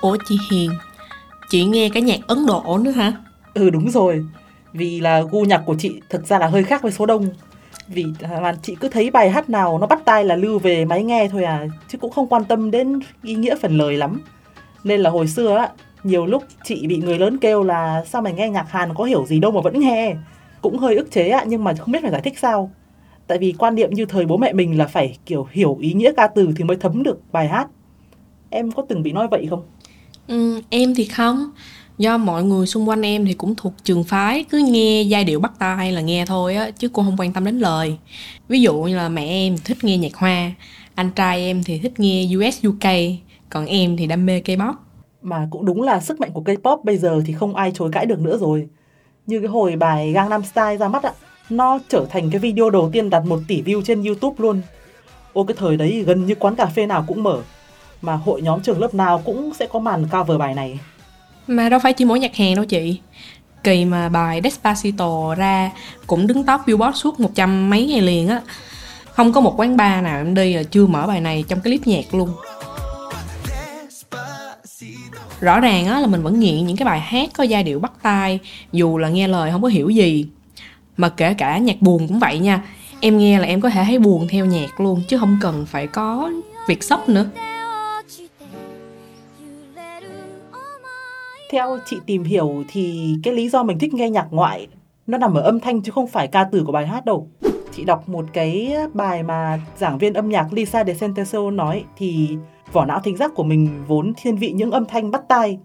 Ủa 0.00 0.16
chị 0.28 0.38
Hiền, 0.50 0.70
chị 1.50 1.64
nghe 1.64 1.88
cái 1.88 2.02
nhạc 2.02 2.18
Ấn 2.26 2.46
Độ 2.46 2.78
nữa 2.82 2.90
hả? 2.90 3.12
Ừ 3.54 3.70
đúng 3.70 3.90
rồi. 3.90 4.24
Vì 4.72 5.00
là 5.00 5.22
gu 5.22 5.42
nhạc 5.42 5.62
của 5.66 5.74
chị 5.78 6.00
thực 6.10 6.26
ra 6.26 6.38
là 6.38 6.46
hơi 6.46 6.64
khác 6.64 6.82
với 6.82 6.92
số 6.92 7.06
đông. 7.06 7.28
Vì 7.88 8.06
à, 8.22 8.40
là 8.40 8.56
chị 8.62 8.76
cứ 8.80 8.88
thấy 8.88 9.10
bài 9.10 9.30
hát 9.30 9.50
nào 9.50 9.78
nó 9.78 9.86
bắt 9.86 10.00
tai 10.04 10.24
là 10.24 10.36
lưu 10.36 10.58
về 10.58 10.84
máy 10.84 11.04
nghe 11.04 11.28
thôi 11.28 11.44
à 11.44 11.66
Chứ 11.88 11.98
cũng 11.98 12.10
không 12.10 12.26
quan 12.26 12.44
tâm 12.44 12.70
đến 12.70 13.00
ý 13.22 13.34
nghĩa 13.34 13.56
phần 13.56 13.78
lời 13.78 13.96
lắm. 13.96 14.22
Nên 14.84 15.00
là 15.00 15.10
hồi 15.10 15.28
xưa 15.28 15.56
á 15.56 15.68
Nhiều 16.04 16.26
lúc 16.26 16.44
chị 16.64 16.86
bị 16.86 16.96
người 16.96 17.18
lớn 17.18 17.38
kêu 17.38 17.62
là 17.62 18.04
Sao 18.06 18.22
mày 18.22 18.32
nghe 18.32 18.48
nhạc 18.48 18.70
Hàn 18.70 18.94
có 18.94 19.04
hiểu 19.04 19.26
gì 19.26 19.40
đâu 19.40 19.50
mà 19.50 19.60
vẫn 19.60 19.80
nghe? 19.80 20.14
Cũng 20.62 20.78
hơi 20.78 20.96
ức 20.96 21.10
chế 21.10 21.28
ạ 21.28 21.44
Nhưng 21.46 21.64
mà 21.64 21.74
không 21.78 21.92
biết 21.92 21.98
phải 22.02 22.10
giải 22.10 22.20
thích 22.20 22.38
sao. 22.38 22.70
Tại 23.26 23.38
vì 23.38 23.54
quan 23.58 23.74
niệm 23.74 23.90
như 23.90 24.04
thời 24.06 24.26
bố 24.26 24.36
mẹ 24.36 24.52
mình 24.52 24.78
là 24.78 24.86
phải 24.86 25.18
kiểu 25.26 25.48
hiểu 25.50 25.76
ý 25.80 25.92
nghĩa 25.92 26.12
ca 26.16 26.26
từ 26.26 26.48
thì 26.56 26.64
mới 26.64 26.76
thấm 26.76 27.02
được 27.02 27.18
bài 27.32 27.48
hát. 27.48 27.66
Em 28.50 28.72
có 28.72 28.82
từng 28.88 29.02
bị 29.02 29.12
nói 29.12 29.28
vậy 29.30 29.46
không? 29.50 29.62
Ừ, 30.28 30.60
em 30.70 30.94
thì 30.94 31.04
không 31.04 31.50
do 31.98 32.18
mọi 32.18 32.44
người 32.44 32.66
xung 32.66 32.88
quanh 32.88 33.02
em 33.02 33.26
thì 33.26 33.32
cũng 33.32 33.54
thuộc 33.56 33.72
trường 33.84 34.04
phái 34.04 34.44
cứ 34.44 34.58
nghe 34.58 35.02
giai 35.02 35.24
điệu 35.24 35.40
bắt 35.40 35.52
tai 35.58 35.92
là 35.92 36.00
nghe 36.00 36.24
thôi 36.26 36.54
á 36.54 36.70
chứ 36.70 36.88
cô 36.92 37.02
không 37.02 37.16
quan 37.18 37.32
tâm 37.32 37.44
đến 37.44 37.58
lời 37.58 37.96
ví 38.48 38.60
dụ 38.60 38.82
như 38.82 38.96
là 38.96 39.08
mẹ 39.08 39.24
em 39.24 39.56
thích 39.64 39.78
nghe 39.82 39.98
nhạc 39.98 40.14
hoa 40.14 40.52
anh 40.94 41.10
trai 41.10 41.40
em 41.40 41.62
thì 41.64 41.78
thích 41.78 42.00
nghe 42.00 42.28
US 42.36 42.66
UK 42.68 42.90
còn 43.50 43.66
em 43.66 43.96
thì 43.96 44.06
đam 44.06 44.26
mê 44.26 44.40
K-pop 44.40 44.74
Mà 45.22 45.48
cũng 45.50 45.64
đúng 45.64 45.82
là 45.82 46.00
sức 46.00 46.20
mạnh 46.20 46.30
của 46.32 46.42
K-pop 46.42 46.84
bây 46.84 46.96
giờ 46.96 47.22
thì 47.26 47.32
không 47.32 47.54
ai 47.54 47.72
chối 47.74 47.90
cãi 47.92 48.06
được 48.06 48.20
nữa 48.20 48.38
rồi. 48.38 48.68
Như 49.26 49.40
cái 49.40 49.48
hồi 49.48 49.76
bài 49.76 50.12
Gangnam 50.12 50.42
Style 50.42 50.76
ra 50.76 50.88
mắt 50.88 51.02
ạ, 51.02 51.12
nó 51.50 51.78
trở 51.88 52.06
thành 52.10 52.30
cái 52.30 52.38
video 52.38 52.70
đầu 52.70 52.90
tiên 52.92 53.10
đạt 53.10 53.24
1 53.24 53.40
tỷ 53.48 53.62
view 53.62 53.82
trên 53.82 54.02
YouTube 54.04 54.34
luôn. 54.38 54.60
Ô 55.32 55.44
cái 55.44 55.54
thời 55.58 55.76
đấy 55.76 56.04
gần 56.06 56.26
như 56.26 56.34
quán 56.34 56.56
cà 56.56 56.66
phê 56.66 56.86
nào 56.86 57.04
cũng 57.06 57.22
mở, 57.22 57.42
mà 58.02 58.14
hội 58.14 58.42
nhóm 58.42 58.60
trường 58.60 58.80
lớp 58.80 58.94
nào 58.94 59.22
cũng 59.24 59.52
sẽ 59.58 59.66
có 59.66 59.78
màn 59.78 60.06
cover 60.08 60.38
bài 60.38 60.54
này. 60.54 60.78
mà 61.46 61.68
đâu 61.68 61.80
phải 61.82 61.92
chỉ 61.92 62.04
mỗi 62.04 62.20
nhạc 62.20 62.36
hè 62.36 62.54
đâu 62.54 62.64
chị. 62.64 63.00
Kỳ 63.64 63.84
mà 63.84 64.08
bài 64.08 64.40
Despacito 64.44 65.34
ra 65.34 65.70
cũng 66.06 66.26
đứng 66.26 66.44
top 66.44 66.60
Billboard 66.66 66.98
suốt 66.98 67.20
một 67.20 67.30
trăm 67.34 67.70
mấy 67.70 67.86
ngày 67.86 68.00
liền 68.00 68.28
á. 68.28 68.40
Không 69.12 69.32
có 69.32 69.40
một 69.40 69.54
quán 69.56 69.76
bar 69.76 70.04
nào 70.04 70.18
em 70.18 70.34
đi 70.34 70.54
là 70.54 70.62
chưa 70.62 70.86
mở 70.86 71.06
bài 71.06 71.20
này 71.20 71.44
trong 71.48 71.60
cái 71.60 71.70
clip 71.70 71.86
nhạc 71.86 72.14
luôn. 72.14 72.30
Rõ 75.40 75.60
ràng 75.60 75.86
á 75.86 76.00
là 76.00 76.06
mình 76.06 76.22
vẫn 76.22 76.40
nghiện 76.40 76.66
những 76.66 76.76
cái 76.76 76.86
bài 76.86 77.00
hát 77.00 77.30
có 77.36 77.44
giai 77.44 77.62
điệu 77.62 77.80
bắt 77.80 77.92
tai, 78.02 78.38
dù 78.72 78.98
là 78.98 79.08
nghe 79.08 79.28
lời 79.28 79.50
không 79.50 79.62
có 79.62 79.68
hiểu 79.68 79.90
gì. 79.90 80.26
Mà 80.96 81.08
kể 81.08 81.34
cả 81.34 81.58
nhạc 81.58 81.82
buồn 81.82 82.08
cũng 82.08 82.18
vậy 82.18 82.38
nha, 82.38 82.62
em 83.00 83.18
nghe 83.18 83.38
là 83.38 83.46
em 83.46 83.60
có 83.60 83.70
thể 83.70 83.84
thấy 83.84 83.98
buồn 83.98 84.28
theo 84.28 84.44
nhạc 84.44 84.80
luôn, 84.80 85.02
chứ 85.08 85.18
không 85.18 85.38
cần 85.42 85.66
phải 85.66 85.86
có 85.86 86.30
việc 86.68 86.82
sốc 86.84 87.08
nữa. 87.08 87.26
Theo 91.50 91.78
chị 91.84 91.98
tìm 92.06 92.24
hiểu 92.24 92.64
thì 92.68 93.14
cái 93.22 93.34
lý 93.34 93.48
do 93.48 93.62
mình 93.62 93.78
thích 93.78 93.94
nghe 93.94 94.10
nhạc 94.10 94.26
ngoại 94.30 94.68
nó 95.06 95.18
nằm 95.18 95.34
ở 95.34 95.42
âm 95.42 95.60
thanh 95.60 95.82
chứ 95.82 95.92
không 95.92 96.06
phải 96.06 96.28
ca 96.28 96.44
từ 96.44 96.64
của 96.64 96.72
bài 96.72 96.86
hát 96.86 97.04
đâu. 97.04 97.28
Chị 97.72 97.84
đọc 97.84 98.08
một 98.08 98.24
cái 98.32 98.76
bài 98.94 99.22
mà 99.22 99.60
giảng 99.76 99.98
viên 99.98 100.14
âm 100.14 100.28
nhạc 100.28 100.52
Lisa 100.52 100.84
De 100.84 100.94
Senteso 100.94 101.50
nói 101.50 101.84
thì 101.96 102.36
vỏ 102.72 102.84
não 102.84 103.00
thính 103.00 103.16
giác 103.16 103.34
của 103.34 103.42
mình 103.42 103.84
vốn 103.86 104.12
thiên 104.16 104.36
vị 104.36 104.52
những 104.52 104.70
âm 104.70 104.84
thanh 104.86 105.10
bắt 105.10 105.22
tai. 105.28 105.58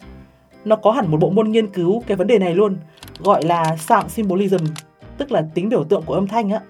Nó 0.66 0.76
có 0.76 0.92
hẳn 0.92 1.12
một 1.12 1.18
bộ 1.18 1.30
môn 1.30 1.52
nghiên 1.52 1.68
cứu 1.68 2.04
cái 2.08 2.18
vấn 2.18 2.28
đề 2.28 2.40
này 2.40 2.56
luôn, 2.56 2.78
gọi 3.20 3.44
là 3.44 3.78
sound 3.78 4.12
symbolism, 4.12 4.66
tức 5.18 5.32
là 5.32 5.48
tính 5.54 5.70
biểu 5.70 5.84
tượng 5.84 6.04
của 6.06 6.14
âm 6.14 6.28
thanh 6.28 6.50
á. 6.50 6.62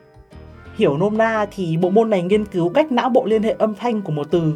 Hiểu 0.76 0.98
nôm 0.98 1.18
na 1.18 1.46
thì 1.52 1.78
bộ 1.78 1.90
môn 1.90 2.10
này 2.10 2.22
nghiên 2.22 2.46
cứu 2.46 2.70
cách 2.70 2.92
não 2.92 3.10
bộ 3.10 3.26
liên 3.26 3.44
hệ 3.44 3.56
âm 3.60 3.76
thanh 3.76 4.02
của 4.02 4.12
một 4.12 4.28
từ 4.32 4.54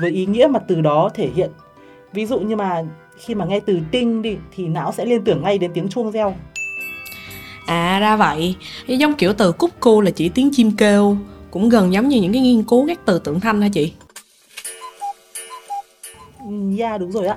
với 0.00 0.10
ý 0.10 0.26
nghĩa 0.26 0.46
mà 0.46 0.58
từ 0.58 0.80
đó 0.80 1.10
thể 1.14 1.30
hiện. 1.34 1.50
Ví 2.12 2.26
dụ 2.26 2.38
như 2.38 2.56
mà 2.56 2.82
khi 3.18 3.34
mà 3.34 3.44
nghe 3.44 3.60
từ 3.60 3.78
tinh 3.90 4.22
đi 4.22 4.36
thì 4.56 4.66
não 4.66 4.92
sẽ 4.92 5.04
liên 5.04 5.24
tưởng 5.24 5.42
ngay 5.42 5.58
đến 5.58 5.70
tiếng 5.74 5.88
chuông 5.88 6.10
reo. 6.10 6.34
À 7.66 7.98
ra 8.00 8.16
vậy, 8.16 8.56
giống 8.86 9.14
kiểu 9.14 9.32
từ 9.32 9.52
cúc 9.52 9.70
cu 9.80 10.00
là 10.00 10.10
chỉ 10.10 10.28
tiếng 10.28 10.50
chim 10.52 10.72
kêu 10.76 11.16
Cũng 11.50 11.68
gần 11.68 11.92
giống 11.92 12.08
như 12.08 12.20
những 12.20 12.32
cái 12.32 12.42
nghiên 12.42 12.62
cứu 12.62 12.86
các 12.86 13.00
từ 13.04 13.18
tượng 13.18 13.40
thanh 13.40 13.62
hả 13.62 13.68
chị? 13.72 13.92
Ừ, 16.38 16.78
Yeah 16.78 17.00
đúng 17.00 17.12
rồi 17.12 17.26
ạ. 17.26 17.36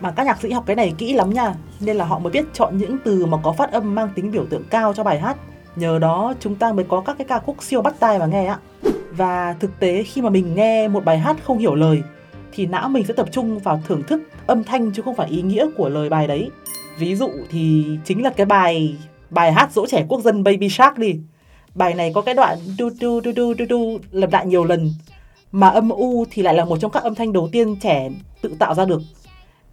Mà 0.00 0.10
các 0.10 0.26
nhạc 0.26 0.40
sĩ 0.40 0.50
học 0.50 0.64
cái 0.66 0.76
này 0.76 0.92
kỹ 0.98 1.12
lắm 1.12 1.30
nha, 1.30 1.54
nên 1.80 1.96
là 1.96 2.04
họ 2.04 2.18
mới 2.18 2.32
biết 2.32 2.44
chọn 2.54 2.78
những 2.78 2.96
từ 3.04 3.26
mà 3.26 3.38
có 3.42 3.52
phát 3.52 3.72
âm 3.72 3.94
mang 3.94 4.08
tính 4.14 4.30
biểu 4.30 4.46
tượng 4.50 4.64
cao 4.70 4.92
cho 4.92 5.04
bài 5.04 5.20
hát. 5.20 5.36
Nhờ 5.76 5.98
đó 5.98 6.34
chúng 6.40 6.54
ta 6.54 6.72
mới 6.72 6.84
có 6.88 7.00
các 7.00 7.18
cái 7.18 7.26
ca 7.28 7.38
khúc 7.38 7.56
siêu 7.62 7.82
bắt 7.82 7.94
tai 7.98 8.18
mà 8.18 8.26
nghe 8.26 8.46
ạ. 8.46 8.58
Và 9.10 9.56
thực 9.60 9.80
tế 9.80 10.02
khi 10.02 10.22
mà 10.22 10.30
mình 10.30 10.54
nghe 10.54 10.88
một 10.88 11.04
bài 11.04 11.18
hát 11.18 11.36
không 11.44 11.58
hiểu 11.58 11.74
lời 11.74 12.02
thì 12.52 12.66
não 12.66 12.88
mình 12.88 13.04
sẽ 13.06 13.14
tập 13.14 13.28
trung 13.32 13.58
vào 13.58 13.82
thưởng 13.86 14.02
thức 14.02 14.22
âm 14.46 14.64
thanh 14.64 14.92
chứ 14.92 15.02
không 15.02 15.16
phải 15.16 15.30
ý 15.30 15.42
nghĩa 15.42 15.66
của 15.76 15.88
lời 15.88 16.08
bài 16.08 16.26
đấy. 16.26 16.50
Ví 16.98 17.16
dụ 17.16 17.30
thì 17.50 17.84
chính 18.04 18.22
là 18.22 18.30
cái 18.30 18.46
bài 18.46 18.96
bài 19.30 19.52
hát 19.52 19.72
dỗ 19.72 19.86
trẻ 19.86 20.04
quốc 20.08 20.20
dân 20.20 20.44
Baby 20.44 20.68
Shark 20.68 20.98
đi. 20.98 21.16
Bài 21.74 21.94
này 21.94 22.12
có 22.14 22.22
cái 22.22 22.34
đoạn 22.34 22.58
du 22.78 22.90
du 22.90 23.20
du 23.24 23.32
du 23.36 23.54
du 23.58 23.64
du 23.70 23.98
lặp 24.10 24.32
lại 24.32 24.46
nhiều 24.46 24.64
lần, 24.64 24.90
mà 25.52 25.68
âm 25.68 25.88
u 25.88 26.24
thì 26.30 26.42
lại 26.42 26.54
là 26.54 26.64
một 26.64 26.76
trong 26.80 26.90
các 26.90 27.02
âm 27.02 27.14
thanh 27.14 27.32
đầu 27.32 27.48
tiên 27.52 27.76
trẻ 27.76 28.10
tự 28.42 28.54
tạo 28.58 28.74
ra 28.74 28.84
được. 28.84 29.02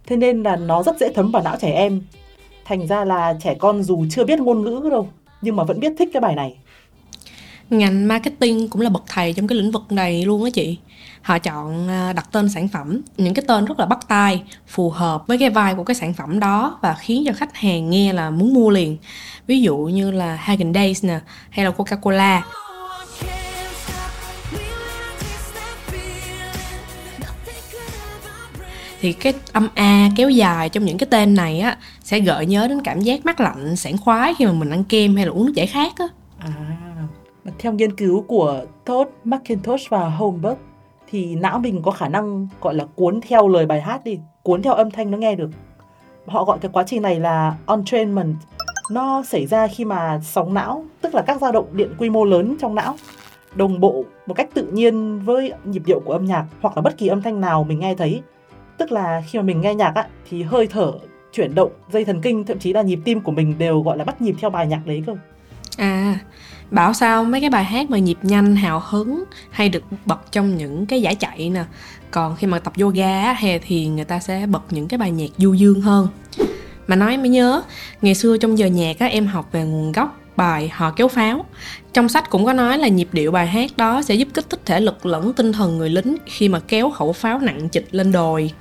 Thế 0.06 0.16
nên 0.16 0.42
là 0.42 0.56
nó 0.56 0.82
rất 0.82 0.98
dễ 1.00 1.12
thấm 1.12 1.30
vào 1.30 1.42
não 1.42 1.56
trẻ 1.60 1.72
em. 1.72 2.02
Thành 2.64 2.86
ra 2.86 3.04
là 3.04 3.36
trẻ 3.42 3.54
con 3.54 3.82
dù 3.82 4.04
chưa 4.10 4.24
biết 4.24 4.40
ngôn 4.40 4.62
ngữ 4.62 4.88
đâu, 4.90 5.08
nhưng 5.42 5.56
mà 5.56 5.64
vẫn 5.64 5.80
biết 5.80 5.92
thích 5.98 6.08
cái 6.12 6.20
bài 6.20 6.34
này. 6.34 6.56
Ngành 7.70 8.08
marketing 8.08 8.68
cũng 8.68 8.82
là 8.82 8.90
bậc 8.90 9.02
thầy 9.08 9.32
trong 9.32 9.46
cái 9.46 9.58
lĩnh 9.58 9.70
vực 9.70 9.82
này 9.90 10.24
luôn 10.24 10.44
á 10.44 10.50
chị 10.54 10.78
Họ 11.22 11.38
chọn 11.38 11.88
à, 11.88 12.12
đặt 12.12 12.28
tên 12.32 12.48
sản 12.48 12.68
phẩm. 12.68 13.00
Những 13.16 13.34
cái 13.34 13.44
tên 13.48 13.64
rất 13.64 13.78
là 13.78 13.86
bắt 13.86 13.98
tai 14.08 14.42
Phù 14.66 14.90
hợp 14.90 15.26
với 15.26 15.38
cái 15.38 15.50
vai 15.50 15.74
của 15.74 15.84
cái 15.84 15.94
sản 15.94 16.14
phẩm 16.14 16.40
đó 16.40 16.78
Và 16.82 16.94
khiến 16.94 17.24
cho 17.26 17.32
khách 17.32 17.56
hàng 17.56 17.90
nghe 17.90 18.12
là 18.12 18.30
muốn 18.30 18.54
mua 18.54 18.70
liền. 18.70 18.96
Ví 19.46 19.60
dụ 19.60 19.76
như 19.76 20.10
là 20.10 20.34
Hagen 20.34 20.74
Days 20.74 21.04
nè 21.04 21.20
Hay 21.50 21.64
là 21.64 21.70
Coca-Cola. 21.70 22.40
Thì 29.00 29.12
cái 29.12 29.34
âm 29.52 29.68
a 29.74 30.08
kéo 30.16 30.30
dài 30.30 30.68
trong 30.68 30.84
những 30.84 30.98
cái 30.98 31.06
tên 31.10 31.34
này 31.34 31.60
á 31.60 31.76
sẽ 32.02 32.20
gợi 32.20 32.46
nhớ 32.46 32.68
đến 32.68 32.82
cảm 32.82 33.00
giác 33.00 33.26
mát 33.26 33.40
lạnh 33.40 33.76
sảng 33.76 33.98
khoái 33.98 34.34
khi 34.34 34.46
mà 34.46 34.52
mình 34.52 34.70
ăn 34.70 34.84
kem 34.84 35.16
hay 35.16 35.26
là 35.26 35.32
uống 35.32 35.46
nước 35.46 35.52
giải 35.54 35.66
khát 35.66 35.92
á. 35.98 36.04
À, 36.38 36.50
theo 37.58 37.72
nghiên 37.72 37.96
cứu 37.96 38.22
của 38.22 38.64
Todd 38.84 39.10
McIntosh 39.24 39.90
và 39.90 40.08
Holmberg 40.08 40.56
thì 41.10 41.34
não 41.34 41.58
mình 41.58 41.82
có 41.82 41.90
khả 41.90 42.08
năng 42.08 42.48
gọi 42.60 42.74
là 42.74 42.84
cuốn 42.94 43.20
theo 43.28 43.48
lời 43.48 43.66
bài 43.66 43.80
hát 43.80 44.04
đi, 44.04 44.18
cuốn 44.42 44.62
theo 44.62 44.74
âm 44.74 44.90
thanh 44.90 45.10
nó 45.10 45.18
nghe 45.18 45.34
được. 45.34 45.50
Họ 46.26 46.44
gọi 46.44 46.58
cái 46.58 46.70
quá 46.74 46.84
trình 46.86 47.02
này 47.02 47.20
là 47.20 47.56
entrainment. 47.66 48.34
Nó 48.90 49.22
xảy 49.22 49.46
ra 49.46 49.66
khi 49.66 49.84
mà 49.84 50.20
sóng 50.24 50.54
não, 50.54 50.84
tức 51.00 51.14
là 51.14 51.22
các 51.22 51.40
dao 51.40 51.52
động 51.52 51.66
điện 51.72 51.94
quy 51.98 52.10
mô 52.10 52.24
lớn 52.24 52.56
trong 52.60 52.74
não 52.74 52.94
đồng 53.54 53.80
bộ 53.80 54.04
một 54.26 54.34
cách 54.34 54.48
tự 54.54 54.66
nhiên 54.66 55.20
với 55.24 55.52
nhịp 55.64 55.82
điệu 55.86 56.00
của 56.00 56.12
âm 56.12 56.24
nhạc 56.24 56.46
hoặc 56.60 56.76
là 56.76 56.82
bất 56.82 56.98
kỳ 56.98 57.06
âm 57.06 57.22
thanh 57.22 57.40
nào 57.40 57.64
mình 57.64 57.80
nghe 57.80 57.94
thấy. 57.94 58.22
Tức 58.78 58.92
là 58.92 59.22
khi 59.26 59.38
mà 59.38 59.42
mình 59.42 59.60
nghe 59.60 59.74
nhạc 59.74 59.94
á, 59.94 60.08
thì 60.30 60.42
hơi 60.42 60.66
thở, 60.66 60.92
chuyển 61.32 61.54
động, 61.54 61.70
dây 61.92 62.04
thần 62.04 62.20
kinh, 62.20 62.44
thậm 62.44 62.58
chí 62.58 62.72
là 62.72 62.82
nhịp 62.82 62.98
tim 63.04 63.20
của 63.20 63.32
mình 63.32 63.54
đều 63.58 63.80
gọi 63.80 63.98
là 63.98 64.04
bắt 64.04 64.22
nhịp 64.22 64.34
theo 64.40 64.50
bài 64.50 64.66
nhạc 64.66 64.80
đấy 64.86 65.02
cơ. 65.06 65.16
À, 65.76 66.18
bảo 66.70 66.92
sao 66.92 67.24
mấy 67.24 67.40
cái 67.40 67.50
bài 67.50 67.64
hát 67.64 67.90
mà 67.90 67.98
nhịp 67.98 68.18
nhanh, 68.22 68.56
hào 68.56 68.82
hứng 68.86 69.24
hay 69.50 69.68
được 69.68 69.84
bật 70.04 70.32
trong 70.32 70.56
những 70.56 70.86
cái 70.86 71.02
giải 71.02 71.14
chạy 71.14 71.50
nè. 71.50 71.64
Còn 72.10 72.36
khi 72.36 72.46
mà 72.46 72.58
tập 72.58 72.72
yoga 72.80 73.32
hay 73.32 73.58
thì 73.58 73.86
người 73.86 74.04
ta 74.04 74.18
sẽ 74.18 74.46
bật 74.46 74.62
những 74.70 74.88
cái 74.88 74.98
bài 74.98 75.10
nhạc 75.10 75.30
du 75.38 75.54
dương 75.54 75.80
hơn. 75.80 76.08
Mà 76.86 76.96
nói 76.96 77.16
mới 77.16 77.28
nhớ, 77.28 77.62
ngày 78.02 78.14
xưa 78.14 78.36
trong 78.36 78.58
giờ 78.58 78.66
nhạc 78.66 78.98
á, 78.98 79.06
em 79.06 79.26
học 79.26 79.48
về 79.52 79.64
nguồn 79.64 79.92
gốc 79.92 80.16
bài 80.36 80.68
Hò 80.72 80.90
kéo 80.90 81.08
pháo. 81.08 81.44
Trong 81.92 82.08
sách 82.08 82.30
cũng 82.30 82.44
có 82.44 82.52
nói 82.52 82.78
là 82.78 82.88
nhịp 82.88 83.08
điệu 83.12 83.32
bài 83.32 83.46
hát 83.46 83.70
đó 83.76 84.02
sẽ 84.02 84.14
giúp 84.14 84.28
kích 84.34 84.50
thích 84.50 84.60
thể 84.64 84.80
lực 84.80 85.06
lẫn 85.06 85.32
tinh 85.32 85.52
thần 85.52 85.78
người 85.78 85.90
lính 85.90 86.16
khi 86.26 86.48
mà 86.48 86.60
kéo 86.68 86.90
khẩu 86.90 87.12
pháo 87.12 87.38
nặng 87.38 87.68
trịch 87.72 87.88
lên 87.90 88.12
đồi. 88.12 88.52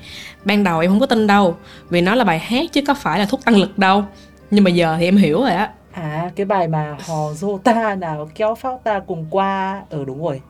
Ban 0.45 0.63
đầu 0.63 0.79
em 0.79 0.91
không 0.91 0.99
có 0.99 1.05
tin 1.05 1.27
đâu, 1.27 1.57
vì 1.89 2.01
nó 2.01 2.15
là 2.15 2.23
bài 2.23 2.39
hát 2.39 2.73
chứ 2.73 2.81
có 2.87 2.93
phải 2.93 3.19
là 3.19 3.25
thuốc 3.25 3.45
tăng 3.45 3.55
lực 3.55 3.77
đâu. 3.77 4.05
Nhưng 4.51 4.63
mà 4.63 4.69
giờ 4.69 4.95
thì 4.99 5.05
em 5.05 5.17
hiểu 5.17 5.41
rồi 5.41 5.51
á. 5.51 5.69
À 5.91 6.31
cái 6.35 6.45
bài 6.45 6.67
mà 6.67 6.97
hò 7.07 7.33
dô 7.33 7.57
ta 7.57 7.95
nào 7.95 8.29
kéo 8.35 8.55
pháo 8.55 8.79
ta 8.83 8.99
cùng 8.99 9.25
qua 9.29 9.83
Ờ 9.89 10.05
đúng 10.05 10.23
rồi 10.23 10.41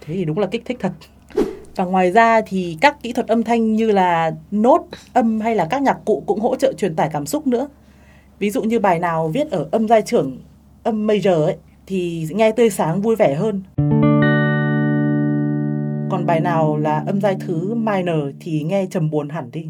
Thế 0.00 0.14
thì 0.14 0.24
đúng 0.24 0.38
là 0.38 0.46
kích 0.46 0.62
thích 0.64 0.76
thật 0.80 0.92
Và 1.76 1.84
ngoài 1.84 2.10
ra 2.10 2.40
thì 2.46 2.78
các 2.80 3.02
kỹ 3.02 3.12
thuật 3.12 3.28
âm 3.28 3.42
thanh 3.42 3.72
như 3.72 3.90
là 3.90 4.32
nốt, 4.50 4.86
âm 5.12 5.40
hay 5.40 5.54
là 5.54 5.66
các 5.70 5.82
nhạc 5.82 5.98
cụ 6.04 6.22
cũng 6.26 6.40
hỗ 6.40 6.56
trợ 6.56 6.72
truyền 6.72 6.96
tải 6.96 7.08
cảm 7.12 7.26
xúc 7.26 7.46
nữa. 7.46 7.68
Ví 8.38 8.50
dụ 8.50 8.62
như 8.62 8.78
bài 8.78 8.98
nào 8.98 9.28
viết 9.28 9.50
ở 9.50 9.68
âm 9.72 9.88
giai 9.88 10.02
trưởng, 10.02 10.38
âm 10.82 11.06
major 11.06 11.44
ấy, 11.44 11.56
thì 11.86 12.28
nghe 12.30 12.52
tươi 12.52 12.70
sáng 12.70 13.02
vui 13.02 13.16
vẻ 13.16 13.34
hơn. 13.34 13.62
Còn 16.10 16.26
bài 16.26 16.40
nào 16.40 16.76
là 16.76 17.04
âm 17.06 17.20
giai 17.20 17.36
thứ 17.40 17.74
minor 17.74 18.34
thì 18.40 18.62
nghe 18.62 18.86
trầm 18.90 19.10
buồn 19.10 19.28
hẳn 19.28 19.50
đi. 19.52 19.66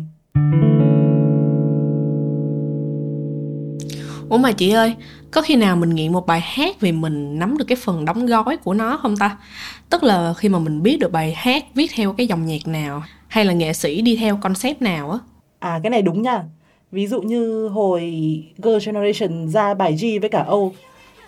Ủa 4.33 4.39
mà 4.39 4.53
chị 4.53 4.71
ơi, 4.71 4.95
có 5.31 5.43
khi 5.43 5.57
nào 5.57 5.77
mình 5.77 5.91
nghiện 5.91 6.13
một 6.13 6.27
bài 6.27 6.41
hát 6.41 6.81
vì 6.81 6.93
mình 6.93 7.39
nắm 7.39 7.59
được 7.59 7.65
cái 7.69 7.77
phần 7.77 8.05
đóng 8.05 8.27
gói 8.27 8.57
của 8.57 8.75
nó 8.75 8.97
không 8.97 9.17
ta? 9.17 9.37
Tức 9.91 10.03
là 10.03 10.35
khi 10.37 10.49
mà 10.49 10.59
mình 10.59 10.83
biết 10.83 10.97
được 11.01 11.13
bài 11.13 11.35
hát 11.37 11.65
viết 11.75 11.91
theo 11.95 12.13
cái 12.13 12.27
dòng 12.27 12.47
nhạc 12.47 12.67
nào 12.67 13.03
hay 13.29 13.45
là 13.45 13.53
nghệ 13.53 13.73
sĩ 13.73 14.03
đi 14.03 14.17
theo 14.17 14.37
concept 14.37 14.83
nào 14.83 15.11
á. 15.11 15.19
À 15.59 15.81
cái 15.83 15.91
này 15.91 16.03
đúng 16.03 16.23
nha. 16.23 16.45
Ví 16.93 17.07
dụ 17.07 17.23
như 17.23 17.69
hồi 17.69 18.03
Girl 18.57 18.77
Generation 18.87 19.49
ra 19.49 19.75
bài 19.75 19.93
G 19.93 20.05
với 20.21 20.29
cả 20.29 20.45
O, 20.49 20.59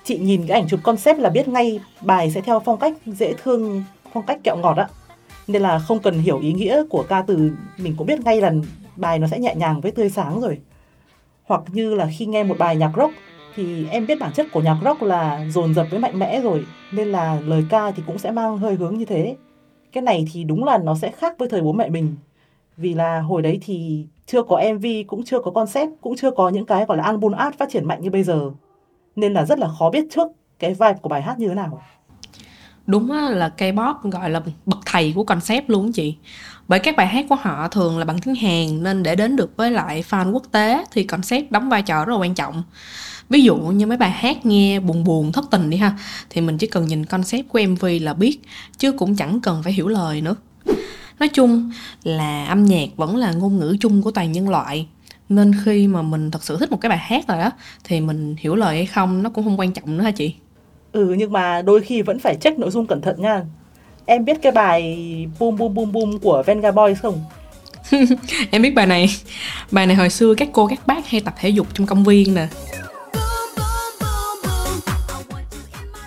chị 0.04 0.18
nhìn 0.18 0.46
cái 0.46 0.60
ảnh 0.60 0.68
chụp 0.68 0.80
concept 0.82 1.18
là 1.18 1.30
biết 1.30 1.48
ngay 1.48 1.80
bài 2.00 2.30
sẽ 2.30 2.40
theo 2.40 2.62
phong 2.64 2.78
cách 2.78 2.92
dễ 3.06 3.34
thương, 3.42 3.84
phong 4.12 4.26
cách 4.26 4.38
kẹo 4.44 4.56
ngọt 4.56 4.76
á. 4.76 4.88
Nên 5.46 5.62
là 5.62 5.78
không 5.78 5.98
cần 5.98 6.18
hiểu 6.18 6.38
ý 6.38 6.52
nghĩa 6.52 6.84
của 6.90 7.04
ca 7.08 7.22
từ, 7.22 7.50
mình 7.78 7.94
cũng 7.96 8.06
biết 8.06 8.20
ngay 8.24 8.40
là 8.40 8.52
bài 8.96 9.18
nó 9.18 9.26
sẽ 9.26 9.38
nhẹ 9.38 9.54
nhàng 9.54 9.80
với 9.80 9.90
tươi 9.90 10.10
sáng 10.10 10.40
rồi. 10.40 10.58
Hoặc 11.44 11.62
như 11.72 11.94
là 11.94 12.08
khi 12.18 12.26
nghe 12.26 12.44
một 12.44 12.58
bài 12.58 12.76
nhạc 12.76 12.92
rock 12.96 13.14
thì 13.54 13.86
em 13.88 14.06
biết 14.06 14.20
bản 14.20 14.32
chất 14.32 14.46
của 14.52 14.62
nhạc 14.62 14.78
rock 14.84 15.02
là 15.02 15.46
dồn 15.50 15.74
dập 15.74 15.86
với 15.90 16.00
mạnh 16.00 16.18
mẽ 16.18 16.40
rồi 16.40 16.64
nên 16.92 17.08
là 17.08 17.40
lời 17.40 17.64
ca 17.70 17.90
thì 17.90 18.02
cũng 18.06 18.18
sẽ 18.18 18.30
mang 18.30 18.58
hơi 18.58 18.74
hướng 18.74 18.98
như 18.98 19.04
thế. 19.04 19.36
Cái 19.92 20.02
này 20.02 20.26
thì 20.32 20.44
đúng 20.44 20.64
là 20.64 20.78
nó 20.78 20.94
sẽ 20.94 21.10
khác 21.10 21.34
với 21.38 21.48
thời 21.48 21.60
bố 21.60 21.72
mẹ 21.72 21.88
mình. 21.88 22.16
Vì 22.76 22.94
là 22.94 23.20
hồi 23.20 23.42
đấy 23.42 23.58
thì 23.62 24.06
chưa 24.26 24.42
có 24.42 24.56
MV, 24.56 24.86
cũng 25.06 25.24
chưa 25.24 25.40
có 25.40 25.50
concept, 25.50 25.90
cũng 26.00 26.16
chưa 26.16 26.30
có 26.30 26.48
những 26.48 26.66
cái 26.66 26.84
gọi 26.84 26.96
là 26.96 27.04
album 27.04 27.32
art 27.32 27.56
phát 27.56 27.68
triển 27.70 27.84
mạnh 27.84 28.02
như 28.02 28.10
bây 28.10 28.22
giờ. 28.22 28.50
Nên 29.16 29.32
là 29.32 29.44
rất 29.44 29.58
là 29.58 29.68
khó 29.78 29.90
biết 29.90 30.04
trước 30.10 30.28
cái 30.58 30.70
vibe 30.70 30.98
của 31.02 31.08
bài 31.08 31.22
hát 31.22 31.38
như 31.38 31.48
thế 31.48 31.54
nào. 31.54 31.82
Đúng 32.86 33.12
là 33.12 33.50
K-pop 33.58 33.94
gọi 34.02 34.30
là 34.30 34.40
bậc 34.66 34.78
thầy 34.86 35.12
của 35.16 35.24
concept 35.24 35.70
luôn 35.70 35.92
chị. 35.92 36.14
Bởi 36.68 36.78
các 36.78 36.96
bài 36.96 37.06
hát 37.06 37.26
của 37.28 37.34
họ 37.34 37.68
thường 37.68 37.98
là 37.98 38.04
bằng 38.04 38.18
tiếng 38.18 38.34
Hàn 38.34 38.82
nên 38.82 39.02
để 39.02 39.16
đến 39.16 39.36
được 39.36 39.56
với 39.56 39.70
lại 39.70 40.04
fan 40.10 40.32
quốc 40.32 40.42
tế 40.50 40.84
thì 40.92 41.04
concept 41.04 41.50
đóng 41.50 41.68
vai 41.68 41.82
trò 41.82 42.04
rất 42.04 42.12
là 42.12 42.18
quan 42.18 42.34
trọng. 42.34 42.62
Ví 43.28 43.42
dụ 43.42 43.56
như 43.56 43.86
mấy 43.86 43.96
bài 43.96 44.10
hát 44.10 44.46
nghe 44.46 44.80
buồn 44.80 45.04
buồn 45.04 45.32
thất 45.32 45.44
tình 45.50 45.70
đi 45.70 45.76
ha 45.76 45.98
thì 46.30 46.40
mình 46.40 46.58
chỉ 46.58 46.66
cần 46.66 46.86
nhìn 46.86 47.04
concept 47.04 47.48
của 47.48 47.60
MV 47.68 47.84
là 48.00 48.14
biết 48.14 48.38
chứ 48.78 48.92
cũng 48.92 49.16
chẳng 49.16 49.40
cần 49.40 49.62
phải 49.62 49.72
hiểu 49.72 49.88
lời 49.88 50.20
nữa. 50.20 50.36
Nói 51.18 51.28
chung 51.28 51.70
là 52.02 52.46
âm 52.46 52.64
nhạc 52.64 52.88
vẫn 52.96 53.16
là 53.16 53.32
ngôn 53.32 53.58
ngữ 53.58 53.76
chung 53.80 54.02
của 54.02 54.10
toàn 54.10 54.32
nhân 54.32 54.48
loại 54.48 54.86
nên 55.28 55.52
khi 55.64 55.88
mà 55.88 56.02
mình 56.02 56.30
thật 56.30 56.44
sự 56.44 56.56
thích 56.56 56.70
một 56.70 56.80
cái 56.80 56.90
bài 56.90 56.98
hát 56.98 57.28
rồi 57.28 57.38
đó, 57.38 57.50
thì 57.84 58.00
mình 58.00 58.36
hiểu 58.38 58.54
lời 58.54 58.76
hay 58.76 58.86
không 58.86 59.22
nó 59.22 59.30
cũng 59.30 59.44
không 59.44 59.60
quan 59.60 59.72
trọng 59.72 59.96
nữa 59.96 60.04
hả 60.04 60.10
chị? 60.10 60.34
Ừ 60.94 61.14
nhưng 61.18 61.32
mà 61.32 61.62
đôi 61.62 61.80
khi 61.80 62.02
vẫn 62.02 62.18
phải 62.18 62.36
check 62.36 62.58
nội 62.58 62.70
dung 62.70 62.86
cẩn 62.86 63.00
thận 63.00 63.22
nha. 63.22 63.42
Em 64.06 64.24
biết 64.24 64.38
cái 64.42 64.52
bài 64.52 64.98
Boom 65.38 65.56
Boom 65.56 65.74
Boom 65.74 65.92
Boom 65.92 66.18
của 66.18 66.42
Venga 66.46 66.70
Boys 66.70 66.98
không? 67.02 67.20
em 68.50 68.62
biết 68.62 68.74
bài 68.74 68.86
này. 68.86 69.06
Bài 69.70 69.86
này 69.86 69.96
hồi 69.96 70.10
xưa 70.10 70.34
các 70.34 70.48
cô 70.52 70.66
các 70.66 70.86
bác 70.86 71.06
hay 71.06 71.20
tập 71.20 71.34
thể 71.40 71.48
dục 71.48 71.66
trong 71.74 71.86
công 71.86 72.04
viên 72.04 72.34
nè. 72.34 72.46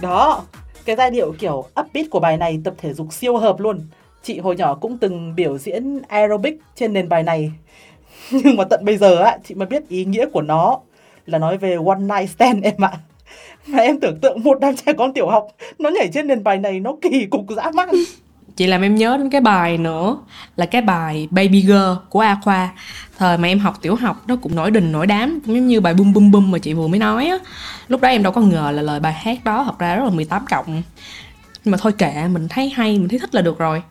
Đó 0.02 0.44
cái 0.86 0.96
giai 0.96 1.12
điệu 1.12 1.36
kiểu 1.40 1.66
upbeat 1.80 2.06
của 2.12 2.20
bài 2.20 2.38
này 2.38 2.60
tập 2.64 2.74
thể 2.78 2.94
dục 2.94 3.14
siêu 3.14 3.38
hợp 3.38 3.60
luôn. 3.60 3.88
Chị 4.24 4.40
hồi 4.40 4.56
nhỏ 4.56 4.76
cũng 4.76 4.98
từng 4.98 5.36
biểu 5.36 5.58
diễn 5.58 6.02
aerobic 6.08 6.56
trên 6.76 6.94
nền 6.94 7.10
bài 7.10 7.24
này. 7.24 7.52
Nhưng 8.32 8.58
mà 8.58 8.64
tận 8.64 8.86
bây 8.86 8.98
giờ 8.98 9.16
á 9.16 9.38
chị 9.48 9.56
mới 9.56 9.68
biết 9.68 9.90
ý 9.90 10.06
nghĩa 10.06 10.26
của 10.34 10.42
nó 10.42 10.80
là 11.26 11.38
nói 11.38 11.58
về 11.58 11.78
one 11.88 12.00
night 12.00 12.30
stand 12.30 12.64
em 12.64 12.86
ạ 12.86 12.92
mà 13.68 13.80
em 13.80 14.00
tưởng 14.00 14.20
tượng 14.22 14.44
một 14.44 14.58
đám 14.62 14.76
trẻ 14.76 14.94
con 14.98 15.14
tiểu 15.14 15.28
học, 15.28 15.48
nó 15.80 15.90
nhảy 15.90 16.10
trên 16.14 16.28
nền 16.28 16.44
bài 16.44 16.58
này, 16.58 16.80
nó 16.80 16.96
kỳ 17.02 17.26
cục 17.30 17.46
dã 17.56 17.72
man. 17.74 17.90
Chị 18.56 18.68
làm 18.68 18.82
em 18.82 18.96
nhớ 18.96 19.18
đến 19.18 19.30
cái 19.30 19.42
bài 19.42 19.78
nữa, 19.78 20.18
là 20.56 20.66
cái 20.66 20.82
bài 20.82 21.28
Baby 21.32 21.62
Girl 21.62 21.94
của 22.10 22.20
a 22.20 22.38
khoa. 22.44 22.70
Thời 23.18 23.38
mà 23.38 23.48
em 23.48 23.60
học 23.60 23.78
tiểu 23.82 23.96
học, 23.96 24.24
nó 24.28 24.36
cũng 24.36 24.56
nổi 24.56 24.72
đình, 24.72 24.92
nổi 24.92 25.08
đám, 25.08 25.40
cũng 25.46 25.56
giống 25.56 25.68
như 25.68 25.82
bài 25.82 25.94
bum 25.94 26.14
bum 26.14 26.32
bum 26.32 26.52
mà 26.52 26.60
chị 26.60 26.74
vừa 26.74 26.88
mới 26.88 27.00
nói 27.00 27.28
á. 27.28 27.38
Lúc 27.88 28.02
đó 28.02 28.10
em 28.10 28.24
đâu 28.24 28.32
có 28.32 28.42
ngờ 28.42 28.72
là 28.72 28.82
lời 28.82 29.00
bài 29.00 29.14
hát 29.14 29.44
đó 29.44 29.64
thật 29.66 29.80
ra 29.80 29.96
rất 29.96 30.04
là 30.04 30.10
18 30.10 30.46
cộng. 30.50 30.82
Nhưng 31.64 31.72
mà 31.72 31.78
thôi 31.78 31.92
kệ, 31.98 32.28
mình 32.32 32.48
thấy 32.50 32.70
hay, 32.70 32.98
mình 33.00 33.10
thấy 33.10 33.20
thích 33.20 33.36
là 33.36 33.42
được 33.42 33.58
rồi. 33.58 33.82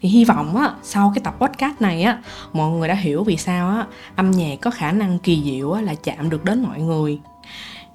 Thì 0.00 0.08
hy 0.08 0.24
vọng 0.24 0.56
á, 0.56 0.70
sau 0.82 1.12
cái 1.14 1.22
tập 1.24 1.34
podcast 1.40 1.80
này 1.80 2.02
á, 2.02 2.18
mọi 2.52 2.70
người 2.70 2.88
đã 2.88 2.94
hiểu 2.94 3.24
vì 3.24 3.36
sao 3.36 3.68
á, 3.68 3.86
âm 4.16 4.30
nhạc 4.30 4.56
có 4.60 4.70
khả 4.70 4.92
năng 4.92 5.18
kỳ 5.18 5.42
diệu 5.44 5.72
á 5.72 5.82
là 5.82 5.94
chạm 5.94 6.30
được 6.30 6.44
đến 6.44 6.62
mọi 6.62 6.80
người 6.80 7.18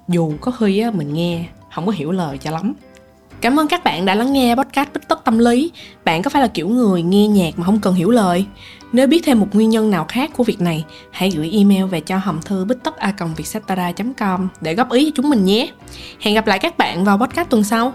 dù 0.08 0.34
có 0.42 0.52
khi 0.52 0.80
á 0.80 0.92
mình 0.92 1.14
nghe 1.14 1.46
không 1.76 1.86
có 1.86 1.92
hiểu 1.92 2.12
lời 2.12 2.38
cho 2.38 2.52
lắm 2.52 2.74
Cảm 3.42 3.60
ơn 3.60 3.68
các 3.68 3.84
bạn 3.84 4.06
đã 4.06 4.16
lắng 4.16 4.34
nghe 4.34 4.56
podcast 4.56 4.90
Bích 4.94 5.08
Tất 5.08 5.26
Tâm 5.26 5.38
Lý. 5.38 5.72
Bạn 6.06 6.22
có 6.22 6.30
phải 6.30 6.42
là 6.42 6.48
kiểu 6.48 6.70
người 6.70 7.02
nghe 7.02 7.28
nhạc 7.28 7.60
mà 7.60 7.66
không 7.66 7.80
cần 7.80 7.94
hiểu 7.94 8.12
lời? 8.12 8.46
Nếu 8.92 9.08
biết 9.08 9.22
thêm 9.26 9.40
một 9.40 9.48
nguyên 9.54 9.70
nhân 9.70 9.92
nào 9.92 10.06
khác 10.10 10.32
của 10.36 10.44
việc 10.44 10.62
này, 10.62 10.86
hãy 11.12 11.30
gửi 11.30 11.52
email 11.52 11.84
về 11.84 12.00
cho 12.00 12.18
hòm 12.18 12.42
thư 12.42 12.66
bích 12.66 12.84
tất 12.84 12.98
a 12.98 13.14
com 14.18 14.48
để 14.62 14.76
góp 14.76 14.92
ý 14.92 15.06
cho 15.06 15.12
chúng 15.16 15.30
mình 15.30 15.46
nhé. 15.46 15.70
Hẹn 16.20 16.36
gặp 16.36 16.48
lại 16.48 16.60
các 16.60 16.78
bạn 16.78 17.06
vào 17.06 17.18
podcast 17.18 17.50
tuần 17.50 17.64
sau. 17.64 17.94